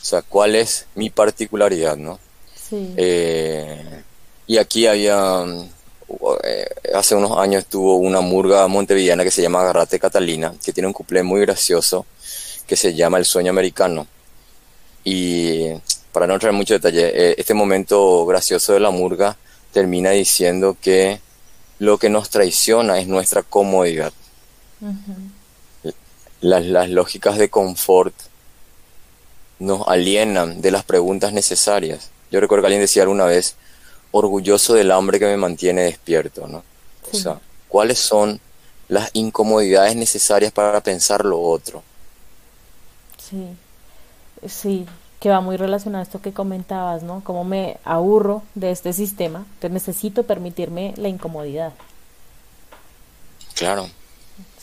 [0.00, 2.18] O sea, cuál es mi particularidad, ¿no?
[2.54, 2.94] Sí.
[2.96, 4.02] Eh,
[4.46, 5.44] y aquí había,
[6.44, 10.86] eh, hace unos años estuvo una murga montevideana que se llama Garrate Catalina, que tiene
[10.86, 12.06] un couple muy gracioso
[12.66, 14.06] que se llama El Sueño Americano.
[15.04, 15.68] Y
[16.12, 19.36] para no entrar en mucho detalle, eh, este momento gracioso de la murga
[19.72, 21.20] termina diciendo que
[21.78, 24.12] lo que nos traiciona es nuestra comodidad.
[26.40, 28.14] las, las lógicas de confort
[29.60, 32.10] nos alienan de las preguntas necesarias.
[32.32, 33.54] Yo recuerdo que alguien decía alguna vez,
[34.10, 36.64] orgulloso del hambre que me mantiene despierto, ¿no?
[37.12, 38.40] O sea, ¿cuáles son
[38.88, 41.82] las incomodidades necesarias para pensar lo otro?
[43.18, 43.46] Sí,
[44.48, 44.86] sí,
[45.20, 47.22] que va muy relacionado a esto que comentabas, ¿no?
[47.22, 51.72] Cómo me aburro de este sistema, que necesito permitirme la incomodidad.
[53.54, 53.88] Claro,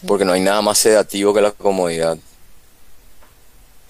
[0.08, 2.18] porque no hay nada más sedativo que la comodidad.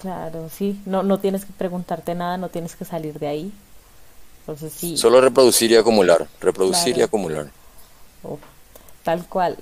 [0.00, 3.52] Claro, sí, no, no tienes que preguntarte nada, no tienes que salir de ahí.
[4.40, 4.96] Entonces sí.
[4.96, 7.50] Solo reproducir y acumular, reproducir y acumular.
[9.02, 9.56] tal cual.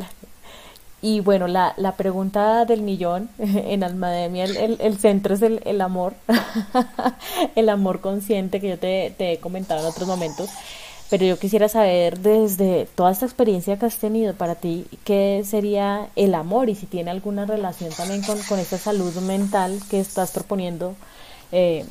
[1.02, 5.80] Y bueno, la, la pregunta del millón en Almademia, el, el, centro es el, el
[5.80, 6.14] amor,
[7.54, 10.50] el amor consciente que yo te, te he comentado en otros momentos.
[11.08, 16.08] Pero yo quisiera saber desde toda esta experiencia que has tenido para ti, ¿qué sería
[16.16, 20.32] el amor y si tiene alguna relación también con, con esta salud mental que estás
[20.32, 20.96] proponiendo?
[21.52, 21.84] Eh,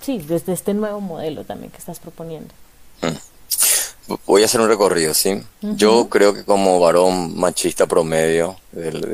[0.00, 2.54] sí, desde este nuevo modelo también que estás proponiendo.
[3.02, 4.16] Mm.
[4.26, 5.40] Voy a hacer un recorrido, ¿sí?
[5.60, 8.56] Yo creo que como varón machista promedio,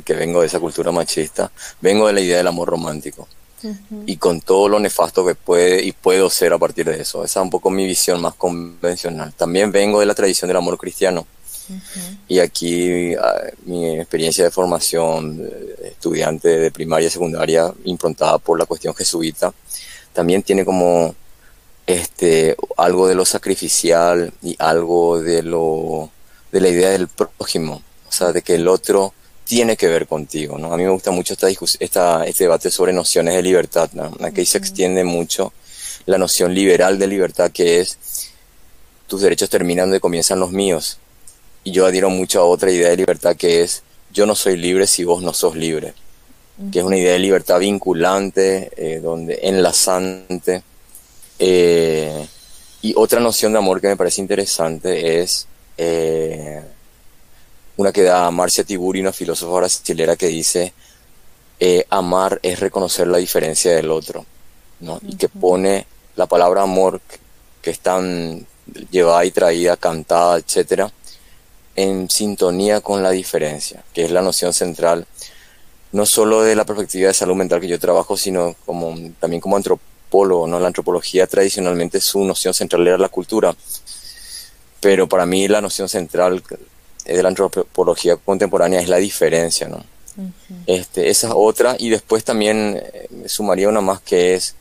[0.05, 1.51] que vengo de esa cultura machista,
[1.81, 3.29] vengo de la idea del amor romántico
[4.07, 7.25] y con todo lo nefasto que puede y puedo ser a partir de eso.
[7.25, 9.33] Esa es un poco mi visión más convencional.
[9.35, 11.27] También vengo de la tradición del amor cristiano.
[12.29, 15.51] Y aquí ah, mi experiencia de formación,
[15.83, 19.53] estudiante de primaria y secundaria, improntada por la cuestión jesuita,
[20.15, 21.15] también tiene como
[21.87, 26.11] este algo de lo sacrificial y algo de lo
[26.53, 29.13] de la idea del prójimo, o sea, de que el otro
[29.49, 30.75] tiene que ver contigo, ¿no?
[30.75, 31.49] A mí me gusta mucho esta,
[31.81, 34.15] esta este debate sobre nociones de libertad, ¿no?
[34.21, 35.55] Aquí se extiende mucho
[36.05, 37.99] la noción liberal de libertad que es
[39.07, 40.99] tus derechos terminan donde comienzan los míos.
[41.65, 43.83] Y yo adhiero mucho a otra idea de libertad que es
[44.13, 45.95] yo no soy libre si vos no sos libre.
[46.71, 50.63] Que es una idea de libertad vinculante, eh, donde enlazante.
[51.39, 52.27] Eh,
[52.83, 55.47] y otra noción de amor que me parece interesante es
[55.79, 56.61] eh,
[57.79, 60.75] una que da Marcia Tiburi, una filósofa brasilera que dice,
[61.61, 64.27] eh, amar es reconocer la diferencia del otro,
[64.81, 64.99] ¿no?
[65.07, 65.87] Y que pone
[66.17, 67.01] la palabra amor,
[67.63, 68.45] que es tan
[68.91, 70.91] llevada y traída, cantada, etcétera,
[71.77, 75.07] en sintonía con la diferencia, que es la noción central,
[75.93, 79.55] no solo de la perspectiva de salud mental que yo trabajo, sino como, también como
[79.57, 80.59] antropólogo, ¿no?
[80.59, 83.55] La antropología tradicionalmente su noción central era la cultura,
[84.81, 86.43] pero para mí la noción central
[87.15, 89.85] de la antropología contemporánea es la diferencia, ¿no?
[90.67, 94.55] este, esa es otra, y después también eh, sumaría una más que es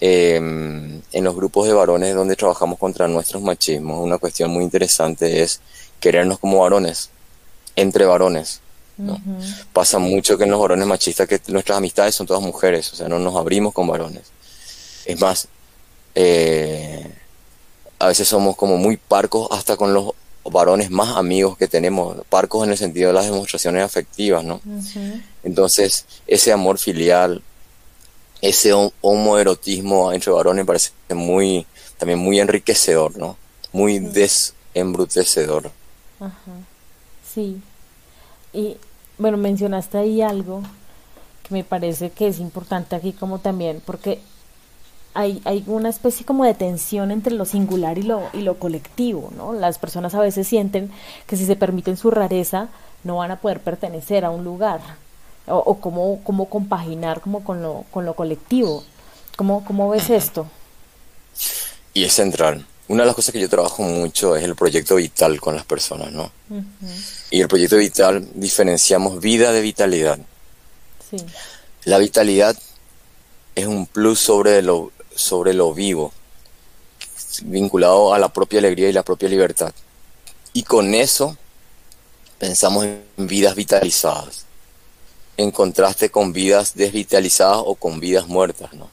[0.00, 5.42] em, en los grupos de varones donde trabajamos contra nuestros machismos, una cuestión muy interesante
[5.42, 5.60] es
[6.00, 7.10] querernos como varones,
[7.76, 8.60] entre varones.
[8.96, 9.20] ¿no?
[9.72, 13.08] Pasa mucho que en los varones machistas que nuestras amistades son todas mujeres, o sea,
[13.08, 14.22] no nos abrimos con varones.
[15.04, 15.48] Es más,
[16.14, 17.10] eh,
[17.98, 20.12] a veces somos como muy parcos hasta con los
[20.50, 24.60] varones más amigos que tenemos, parcos en el sentido de las demostraciones afectivas, ¿no?
[25.42, 27.42] Entonces, ese amor filial,
[28.40, 31.66] ese homoerotismo entre varones parece muy,
[31.96, 33.36] también muy enriquecedor, ¿no?
[33.72, 35.70] Muy desembrutecedor.
[36.20, 36.52] Ajá.
[37.34, 37.60] Sí.
[38.52, 38.76] Y
[39.18, 40.62] bueno, mencionaste ahí algo
[41.42, 44.20] que me parece que es importante aquí como también, porque
[45.14, 49.32] hay, hay una especie como de tensión entre lo singular y lo, y lo colectivo,
[49.36, 49.52] ¿no?
[49.52, 50.90] Las personas a veces sienten
[51.26, 52.68] que si se permiten su rareza
[53.04, 54.80] no van a poder pertenecer a un lugar,
[55.46, 58.82] o, o cómo, cómo compaginar como con lo, con lo colectivo.
[59.36, 60.46] ¿Cómo, ¿Cómo ves esto?
[61.92, 62.66] Y es central.
[62.86, 66.12] Una de las cosas que yo trabajo mucho es el proyecto vital con las personas,
[66.12, 66.30] ¿no?
[67.30, 70.18] Y el proyecto vital diferenciamos vida de vitalidad.
[71.10, 71.16] Sí.
[71.84, 72.56] La vitalidad
[73.54, 76.12] es un plus sobre lo, sobre lo vivo,
[77.42, 79.72] vinculado a la propia alegría y la propia libertad.
[80.52, 81.36] Y con eso
[82.38, 84.44] pensamos en vidas vitalizadas,
[85.36, 88.88] en contraste con vidas desvitalizadas o con vidas muertas, ¿no?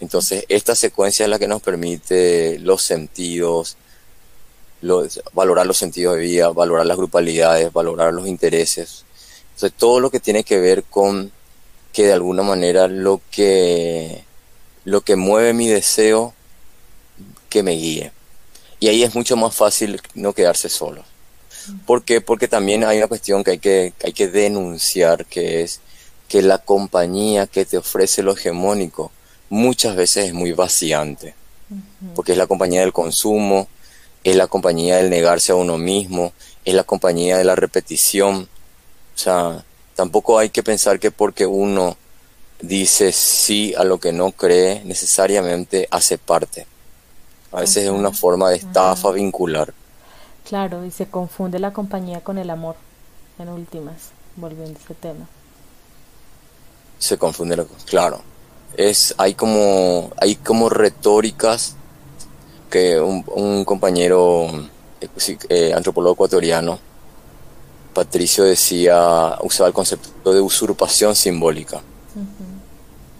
[0.00, 3.76] Entonces, esta secuencia es la que nos permite los sentidos,
[5.34, 9.04] valorar los sentidos de vida, valorar las grupalidades, valorar los intereses.
[9.54, 11.30] Entonces, todo lo que tiene que ver con
[11.92, 14.24] que de alguna manera lo que,
[14.84, 16.34] lo que mueve mi deseo,
[17.48, 18.12] que me guíe.
[18.78, 21.04] Y ahí es mucho más fácil no quedarse solo.
[21.86, 22.20] ¿Por qué?
[22.20, 25.80] Porque también hay una cuestión que hay que, hay que denunciar, que es
[26.28, 29.10] que la compañía que te ofrece lo hegemónico
[29.50, 31.34] muchas veces es muy vaciante,
[32.14, 33.68] porque es la compañía del consumo,
[34.22, 36.32] es la compañía del negarse a uno mismo,
[36.64, 38.48] es la compañía de la repetición.
[39.14, 39.64] O sea,
[39.94, 41.96] tampoco hay que pensar que porque uno
[42.62, 46.66] dice sí a lo que no cree, necesariamente hace parte.
[47.52, 49.74] A veces es una forma de estafa vincular.
[50.48, 52.76] Claro, y se confunde la compañía con el amor,
[53.38, 55.26] en últimas, volviendo a ese tema.
[56.98, 58.22] Se confunde, claro
[58.76, 61.76] es hay como hay como retóricas
[62.70, 64.48] que un, compañero
[65.00, 65.08] eh,
[65.48, 66.78] eh, antropólogo ecuatoriano
[67.92, 71.82] Patricio decía usaba el concepto de usurpación simbólica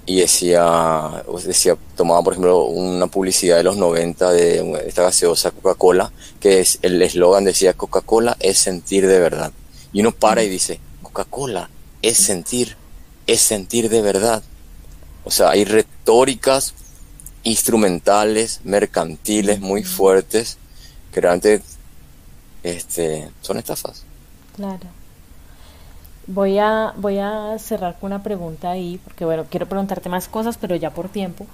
[0.07, 6.11] y decía decía tomaba por ejemplo una publicidad de los 90 de esta gaseosa Coca-Cola
[6.41, 9.53] que es el eslogan decía Coca-Cola es sentir de verdad
[9.93, 11.71] y uno para y dice Coca-Cola
[12.03, 12.77] es sentir
[13.27, 14.43] es sentir de verdad
[15.25, 16.75] o sea, hay retóricas
[17.43, 20.59] instrumentales, mercantiles muy fuertes
[21.13, 21.63] que realmente
[22.63, 24.05] este, son estafas.
[24.57, 25.00] Claro.
[26.27, 30.57] Voy a, voy a cerrar con una pregunta ahí, porque bueno, quiero preguntarte más cosas,
[30.59, 31.47] pero ya por tiempo.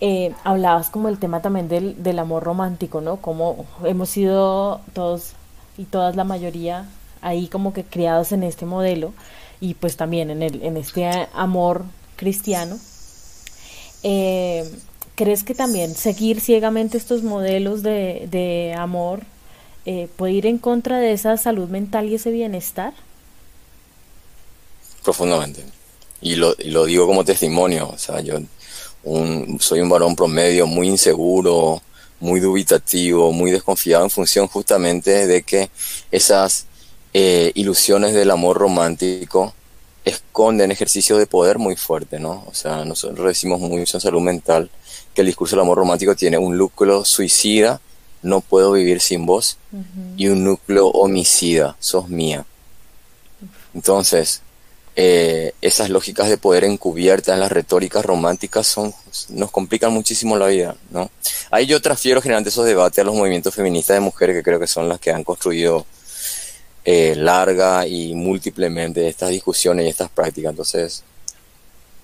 [0.00, 3.16] Eh, hablabas como el tema también del, del amor romántico, ¿no?
[3.18, 5.32] Como hemos sido todos
[5.76, 6.86] y todas la mayoría
[7.22, 9.12] ahí como que criados en este modelo
[9.60, 11.84] y pues también en, el, en este amor
[12.16, 12.78] cristiano.
[14.02, 14.64] Eh,
[15.14, 19.20] ¿Crees que también seguir ciegamente estos modelos de, de amor
[19.84, 22.94] eh, puede ir en contra de esa salud mental y ese bienestar?
[25.10, 25.64] Profundamente.
[26.20, 27.90] Y lo, y lo digo como testimonio.
[27.92, 28.38] O sea, yo
[29.02, 31.82] un, soy un varón promedio muy inseguro,
[32.20, 35.68] muy dubitativo, muy desconfiado en función justamente de que
[36.12, 36.66] esas
[37.12, 39.52] eh, ilusiones del amor romántico
[40.04, 42.44] esconden ejercicios de poder muy fuerte, ¿no?
[42.46, 44.70] O sea, nosotros decimos mucho en salud mental
[45.12, 47.80] que el discurso del amor romántico tiene un núcleo suicida,
[48.22, 49.58] no puedo vivir sin vos,
[50.16, 52.46] y un núcleo homicida, sos mía.
[53.74, 54.42] Entonces,
[54.96, 58.92] eh, esas lógicas de poder encubiertas en las retóricas románticas son,
[59.28, 61.10] nos complican muchísimo la vida, ¿no?
[61.50, 64.66] Ahí yo transfiero generalmente esos debates a los movimientos feministas de mujeres que creo que
[64.66, 65.86] son las que han construido
[66.84, 70.50] eh, larga y múltiplemente estas discusiones y estas prácticas.
[70.50, 71.04] Entonces,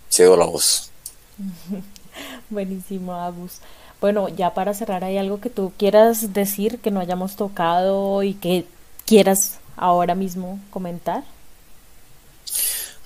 [0.09, 0.91] cedo la voz.
[2.51, 3.61] Buenísimo, Agus.
[4.01, 8.34] Bueno, ya para cerrar, ¿hay algo que tú quieras decir que no hayamos tocado y
[8.34, 8.66] que
[9.07, 11.24] quieras ahora mismo comentar?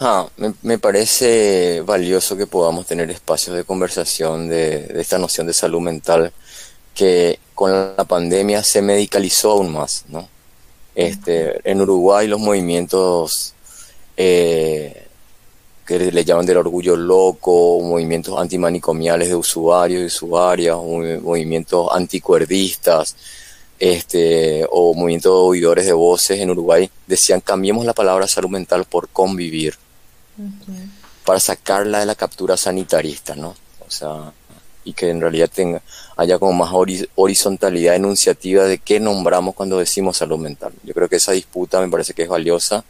[0.03, 0.27] Ah,
[0.63, 5.81] me, parece valioso que podamos tener espacios de conversación de, de, esta noción de salud
[5.81, 6.33] mental
[6.95, 10.27] que con la pandemia se medicalizó aún más, ¿no?
[10.95, 13.53] Este, en Uruguay los movimientos
[14.17, 15.07] eh,
[15.87, 23.17] que le llaman del orgullo loco, movimientos antimanicomiales de usuarios y usuarias, movimientos anticuerdistas,
[23.79, 29.09] este, o movimientos oidores de voces en Uruguay, decían cambiemos la palabra salud mental por
[29.09, 29.77] convivir,
[31.25, 33.55] para sacarla de la captura sanitarista, ¿no?
[33.87, 34.33] O sea,
[34.85, 35.83] y que en realidad tenga,
[36.17, 36.73] haya como más
[37.15, 40.73] horizontalidad enunciativa de qué nombramos cuando decimos salud mental.
[40.83, 42.85] Yo creo que esa disputa me parece que es valiosa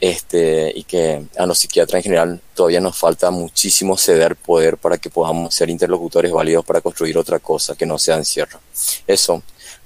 [0.00, 4.98] este, y que a los psiquiatras en general todavía nos falta muchísimo ceder poder para
[4.98, 8.60] que podamos ser interlocutores válidos para construir otra cosa que no sea encierro.
[9.06, 9.42] Eso.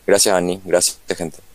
[0.06, 0.60] Gracias, Ani.
[0.64, 1.49] Gracias, gente.